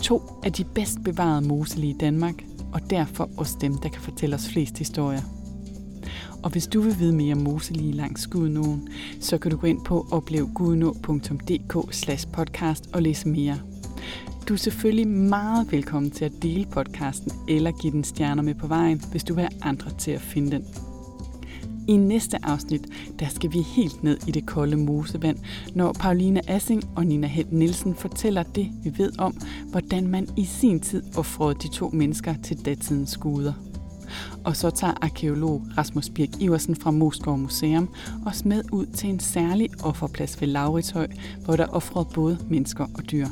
To 0.03 0.23
af 0.45 0.53
de 0.53 0.65
bedst 0.65 0.99
bevarede 1.05 1.49
moselige 1.49 1.91
i 1.91 1.97
Danmark, 2.01 2.35
og 2.73 2.91
derfor 2.91 3.31
også 3.37 3.57
dem, 3.61 3.79
der 3.79 3.89
kan 3.89 4.03
fortælle 4.03 4.37
os 4.37 4.49
flest 4.49 4.79
historier. 4.79 5.23
Og 6.43 6.51
hvis 6.51 6.67
du 6.67 6.81
vil 6.81 6.99
vide 6.99 7.13
mere 7.13 7.35
om 7.35 7.41
moselige 7.41 7.93
langs 7.93 8.27
Gudnåen, 8.27 8.89
så 9.21 9.39
kan 9.39 9.51
du 9.51 9.57
gå 9.57 9.67
ind 9.67 9.85
på 9.85 10.07
oplevgudnå.dk 10.11 11.95
slash 11.95 12.29
podcast 12.29 12.89
og 12.93 13.03
læse 13.03 13.29
mere. 13.29 13.59
Du 14.49 14.55
er 14.55 14.59
selvfølgelig 14.59 15.09
meget 15.09 15.73
velkommen 15.73 16.11
til 16.11 16.25
at 16.25 16.33
dele 16.43 16.67
podcasten 16.67 17.33
eller 17.49 17.71
give 17.71 17.93
den 17.93 18.05
stjerner 18.05 18.43
med 18.43 18.55
på 18.55 18.67
vejen, 18.67 19.03
hvis 19.11 19.25
du 19.25 19.35
vil 19.35 19.45
have 19.45 19.63
andre 19.63 19.91
til 19.99 20.11
at 20.11 20.21
finde 20.21 20.51
den. 20.51 20.86
I 21.89 21.97
næste 21.97 22.39
afsnit, 22.43 22.87
der 23.19 23.29
skal 23.29 23.53
vi 23.53 23.61
helt 23.61 24.03
ned 24.03 24.19
i 24.29 24.31
det 24.31 24.47
kolde 24.47 24.77
mosevand, 24.77 25.39
når 25.75 25.93
Pauline 25.93 26.51
Assing 26.51 26.85
og 26.97 27.07
Nina 27.07 27.27
Helt 27.27 27.53
Nielsen 27.53 27.95
fortæller 27.95 28.43
det, 28.43 28.69
vi 28.85 28.93
ved 28.99 29.19
om, 29.19 29.37
hvordan 29.71 30.07
man 30.07 30.29
i 30.37 30.45
sin 30.45 30.81
tid 30.81 31.03
offrede 31.17 31.55
de 31.55 31.69
to 31.69 31.91
mennesker 31.93 32.35
til 32.43 32.65
datidens 32.65 33.17
guder. 33.17 33.53
Og 34.45 34.57
så 34.57 34.71
tager 34.71 34.95
arkeolog 35.03 35.63
Rasmus 35.79 36.09
Birk 36.09 36.41
Iversen 36.41 36.77
fra 36.77 36.91
Moskov 36.91 37.39
Museum 37.39 37.89
os 38.27 38.45
med 38.45 38.63
ud 38.73 38.87
til 38.87 39.11
en 39.11 39.21
særlig 39.21 39.71
offerplads 39.85 40.41
ved 40.41 40.49
Lauritshøj, 40.49 41.09
hvor 41.45 41.57
der 41.57 41.67
offrede 41.67 42.09
både 42.15 42.39
mennesker 42.49 42.87
og 42.95 43.11
dyr. 43.11 43.27